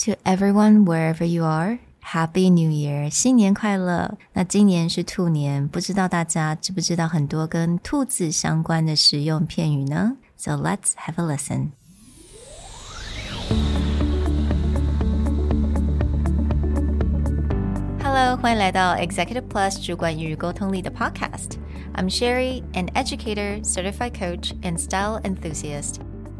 [0.00, 4.17] To everyone wherever you are, Happy New Year，新年快乐！
[4.33, 10.17] 那今年是兔年，不知道大家知不知道很多跟兔子相关的实用片语呢？
[10.37, 11.69] So let's have a listen.
[18.01, 25.97] Hello，欢迎来到 Executive Plus 主管与沟通力的 Podcast。I'm Sherry, an educator, certified coach, and style enthusiast.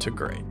[0.00, 0.44] to great.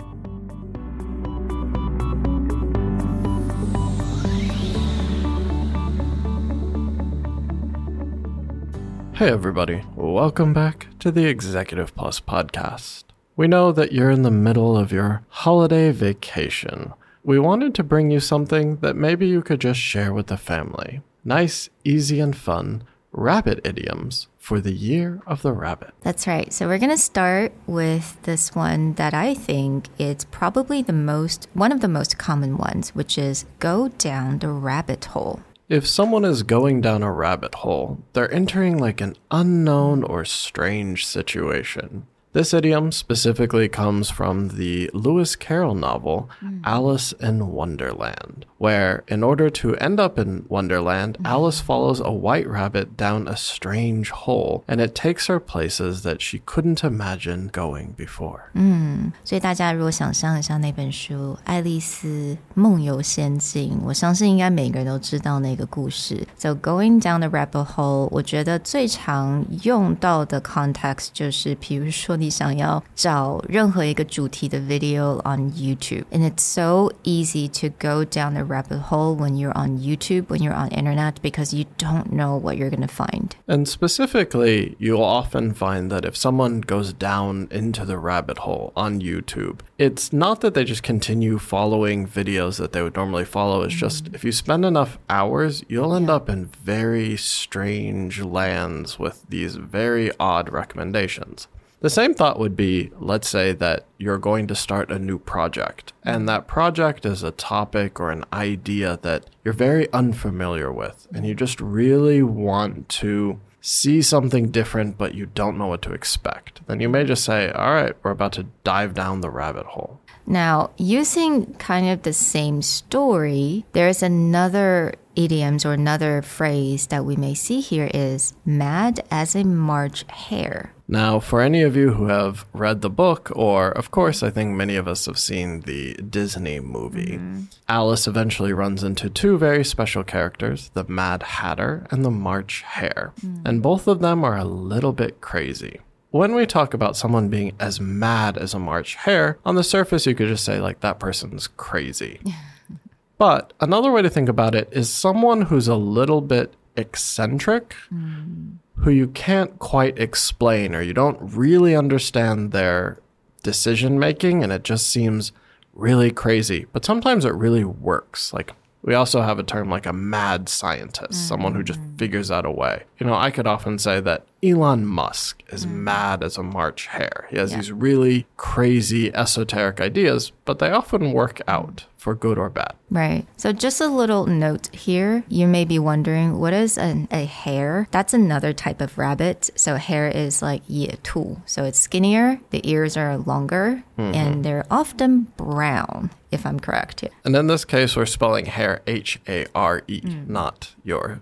[9.15, 9.81] Hey, everybody.
[9.95, 13.05] Welcome back to the Executive Plus podcast.
[13.37, 16.93] We know that you're in the middle of your holiday vacation.
[17.23, 21.01] We wanted to bring you something that maybe you could just share with the family.
[21.23, 22.83] Nice, easy, and fun
[23.15, 25.93] rabbit idioms for the year of the rabbit.
[26.01, 26.51] That's right.
[26.53, 31.47] So we're going to start with this one that I think it's probably the most
[31.53, 35.41] one of the most common ones, which is go down the rabbit hole.
[35.67, 41.07] If someone is going down a rabbit hole, they're entering like an unknown or strange
[41.07, 42.05] situation.
[42.34, 46.60] This idiom specifically comes from the Lewis Carroll novel mm.
[46.62, 51.26] Alice in Wonderland, where in order to end up in Wonderland, mm.
[51.26, 56.22] Alice follows a white rabbit down a strange hole, and it takes her places that
[56.22, 58.42] she couldn't imagine going before.
[58.54, 66.24] 嗯，所以大家如果想象一下那本书《爱丽丝梦游仙境》，我相信应该每个人都知道那个故事。
[66.38, 72.23] So going down the rabbit hole，我觉得最常用到的 context 就是，比如说你。
[72.24, 76.04] 你想要找任何一个主题的 video on YouTube.
[76.10, 80.42] And it's so easy to go down the rabbit hole when you're on YouTube, when
[80.42, 83.34] you're on internet, because you don't know what you're going to find.
[83.46, 89.00] And specifically, you'll often find that if someone goes down into the rabbit hole on
[89.00, 93.62] YouTube, it's not that they just continue following videos that they would normally follow.
[93.62, 94.14] It's just mm-hmm.
[94.14, 96.14] if you spend enough hours, you'll end yeah.
[96.14, 101.48] up in very strange lands with these very odd recommendations.
[101.85, 105.93] The same thought would be let's say that you're going to start a new project,
[106.01, 111.27] and that project is a topic or an idea that you're very unfamiliar with, and
[111.27, 116.65] you just really want to see something different, but you don't know what to expect.
[116.65, 120.01] Then you may just say, All right, we're about to dive down the rabbit hole.
[120.27, 127.15] Now, using kind of the same story, there's another idioms or another phrase that we
[127.15, 130.73] may see here is mad as a March hare.
[130.87, 134.55] Now, for any of you who have read the book, or of course, I think
[134.55, 137.43] many of us have seen the Disney movie, mm-hmm.
[137.67, 143.13] Alice eventually runs into two very special characters the Mad Hatter and the March Hare.
[143.21, 143.41] Mm.
[143.45, 145.79] And both of them are a little bit crazy.
[146.15, 150.05] When we talk about someone being as mad as a March Hare, on the surface,
[150.05, 152.21] you could just say, like, that person's crazy.
[153.17, 157.75] but another way to think about it is someone who's a little bit eccentric.
[157.93, 162.99] Mm who you can't quite explain or you don't really understand their
[163.41, 165.31] decision making and it just seems
[165.73, 166.65] really crazy.
[166.73, 168.33] But sometimes it really works.
[168.33, 168.51] Like
[168.85, 171.27] we also have a term like a mad scientist, mm-hmm.
[171.27, 171.97] someone who just mm.
[171.97, 172.83] figures out a way.
[172.99, 175.83] You know, I could often say that Elon Musk is mm-hmm.
[175.83, 177.27] mad as a March hare.
[177.29, 177.57] He has yeah.
[177.57, 182.75] these really crazy esoteric ideas, but they often work out for good or bad.
[182.91, 183.25] Right.
[183.35, 185.23] So just a little note here.
[185.27, 187.87] You may be wondering, what is an, a hare?
[187.89, 189.49] That's another type of rabbit.
[189.55, 190.61] So hare is like
[191.01, 191.41] tu.
[191.47, 194.13] So it's skinnier, the ears are longer, mm-hmm.
[194.13, 197.09] and they're often brown, if I'm correct here.
[197.23, 200.27] And in this case, we're spelling hare H A R E, mm.
[200.27, 201.21] not your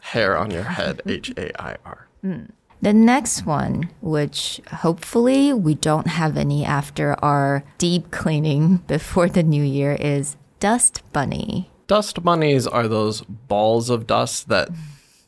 [0.00, 2.08] hair on your head H A I R.
[2.24, 2.50] Mm.
[2.84, 9.42] The next one, which hopefully we don't have any after our deep cleaning before the
[9.42, 11.70] new year, is dust bunny.
[11.86, 14.68] Dust bunnies are those balls of dust that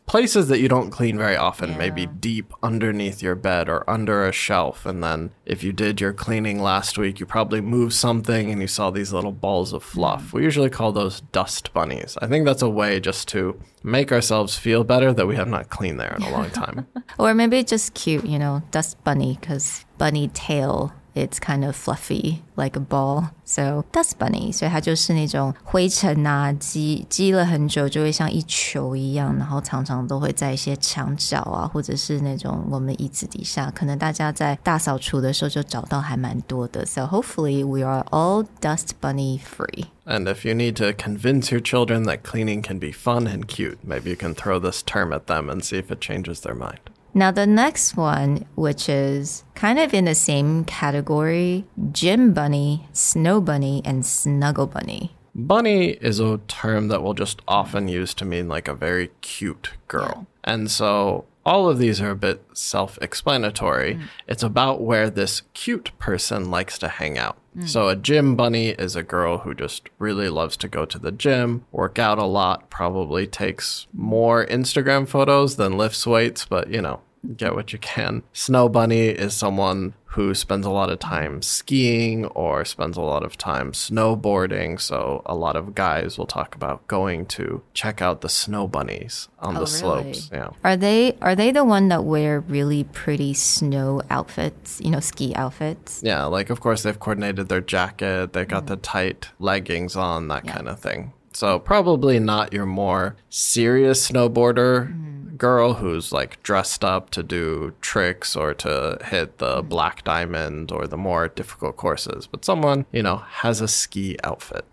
[0.07, 1.79] places that you don't clean very often, yeah.
[1.79, 4.87] maybe deep underneath your bed or under a shelf.
[4.87, 8.69] And then if you did your cleaning last week, you probably moved something and you
[8.69, 10.31] saw these little balls of fluff.
[10.31, 10.33] Mm.
[10.35, 12.17] We usually call those dust bunnies.
[12.23, 15.71] I think that's a way just to make ourselves feel better that we have not
[15.71, 16.87] cleaned there in a long time.
[17.19, 22.42] or maybe just cute, you know, dust bunny because bunny tail it's kind of fluffy
[22.56, 23.30] like a ball.
[23.44, 36.86] So dust bunny，所以它就是那种灰尘啊积积了很久，就会像一球一样，然后常常都会在一些墙角啊，或者是那种我们椅子底下，可能大家在大扫除的时候就找到还蛮多的。
[36.86, 39.86] So hopefully we are all dust bunny free.
[40.06, 43.78] And if you need to convince your children that cleaning can be fun and cute,
[43.86, 46.80] maybe you can throw this term at them and see if it changes their mind.
[47.14, 53.41] Now, the next one, which is kind of in the same category gym bunny, snow
[53.41, 55.17] bunny, and snuggle bunny.
[55.35, 59.73] Bunny is a term that we'll just often use to mean like a very cute
[59.89, 60.27] girl.
[60.45, 63.95] And so all of these are a bit self explanatory.
[63.95, 64.03] Mm.
[64.27, 67.39] It's about where this cute person likes to hang out.
[67.57, 67.69] Mm.
[67.69, 71.13] So, a gym bunny is a girl who just really loves to go to the
[71.13, 76.83] gym, work out a lot, probably takes more Instagram photos than lifts weights, but you
[76.83, 77.01] know,
[77.35, 78.23] get what you can.
[78.33, 83.23] Snow bunny is someone who spends a lot of time skiing or spends a lot
[83.23, 84.81] of time snowboarding.
[84.81, 89.29] So a lot of guys will talk about going to check out the snow bunnies
[89.41, 90.31] on oh, the slopes.
[90.33, 90.49] Yeah.
[90.65, 95.35] Are they are they the one that wear really pretty snow outfits, you know, ski
[95.35, 96.01] outfits?
[96.03, 100.47] Yeah, like of course they've coordinated their jacket, they got the tight leggings on, that
[100.47, 101.13] kind of thing.
[101.35, 105.16] So probably not your more serious snowboarder mm-hmm.
[105.37, 110.87] Girl who's like dressed up to do tricks or to hit the black diamond or
[110.87, 114.65] the more difficult courses, but someone, you know, has a ski outfit.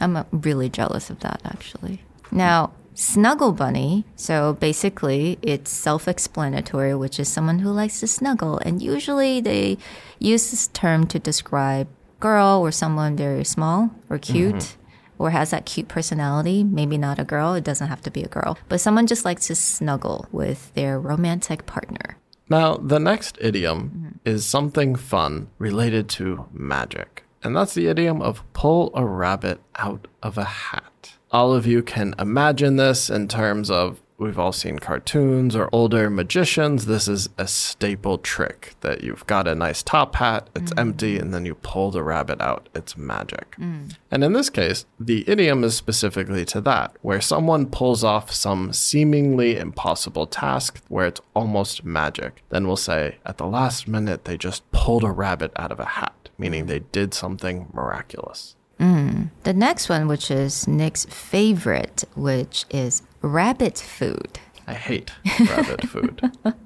[0.00, 2.02] I'm uh, really jealous of that actually.
[2.30, 8.82] Now, snuggle bunny, so basically it's self-explanatory, which is someone who likes to snuggle and
[8.82, 9.78] usually they
[10.18, 14.76] use this term to describe girl or someone very small or cute.
[15.20, 16.64] Or has that cute personality.
[16.64, 19.46] Maybe not a girl, it doesn't have to be a girl, but someone just likes
[19.48, 22.16] to snuggle with their romantic partner.
[22.48, 27.24] Now, the next idiom is something fun related to magic.
[27.42, 31.18] And that's the idiom of pull a rabbit out of a hat.
[31.30, 36.10] All of you can imagine this in terms of we've all seen cartoons or older
[36.10, 36.86] magicians.
[36.86, 40.78] This is a staple trick that you've got a nice top hat, it's mm.
[40.78, 42.68] empty, and then you pull the rabbit out.
[42.74, 43.56] It's magic.
[43.56, 43.96] Mm.
[44.10, 48.72] And in this case, the idiom is specifically to that, where someone pulls off some
[48.72, 52.42] seemingly impossible task where it's almost magic.
[52.50, 55.86] Then we'll say, at the last minute, they just pulled a rabbit out of a
[55.86, 56.68] hat, meaning mm.
[56.68, 58.54] they did something miraculous.
[58.80, 59.30] Mm.
[59.44, 64.40] The next one, which is Nick's favorite, which is rabbit food.
[64.66, 66.32] I hate rabbit food.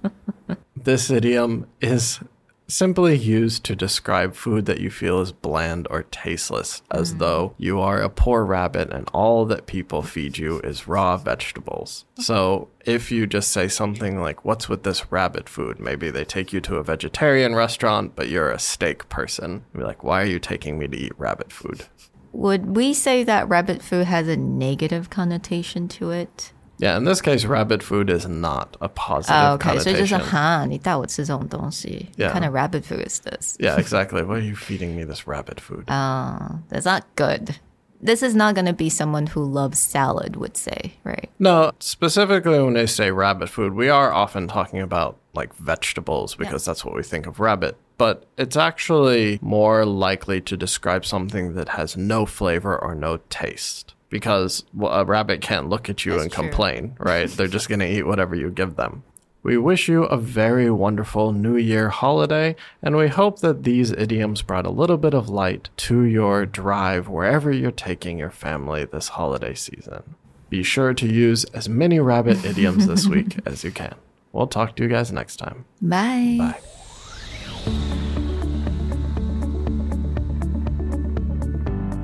[0.84, 2.20] This idiom is
[2.66, 7.18] simply used to describe food that you feel is bland or tasteless, as mm.
[7.18, 12.04] though you are a poor rabbit and all that people feed you is raw vegetables.
[12.18, 15.78] So if you just say something like, What's with this rabbit food?
[15.78, 19.64] Maybe they take you to a vegetarian restaurant, but you're a steak person.
[19.72, 21.86] You'd be like, Why are you taking me to eat rabbit food?
[22.32, 26.52] Would we say that rabbit food has a negative connotation to it?
[26.77, 30.31] Yeah, in this case, rabbit food is not a positive Oh, okay, 所以就是 connotation.
[30.31, 32.09] 哈，你带我吃这种东西。
[32.15, 32.27] Yeah.
[32.31, 33.57] What kind of rabbit food is this?
[33.59, 34.23] yeah, exactly.
[34.23, 35.83] Why are you feeding me this rabbit food?
[35.89, 37.55] Oh, that's not good.
[38.01, 41.29] This is not going to be someone who loves salad would say, right?
[41.37, 46.63] No, specifically when they say rabbit food, we are often talking about like vegetables because
[46.63, 47.75] that's what we think of rabbit.
[47.97, 53.92] But it's actually more likely to describe something that has no flavor or no taste.
[54.14, 56.44] Because well, a rabbit can't look at you That's and true.
[56.44, 57.28] complain, right?
[57.28, 59.02] They're just going to eat whatever you give them.
[59.42, 64.40] We wish you a very wonderful New Year holiday, and we hope that these idioms
[64.40, 69.08] brought a little bit of light to your drive wherever you're taking your family this
[69.08, 70.14] holiday season.
[70.48, 73.96] Be sure to use as many rabbit idioms this week as you can.
[74.32, 75.64] We'll talk to you guys next time.
[75.82, 76.36] Bye.
[76.38, 76.60] Bye.